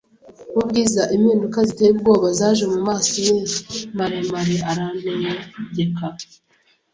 [0.59, 3.35] ubwiza, impinduka ziteye ubwoba zaje mumaso ye
[3.97, 6.05] maremare, arantegeka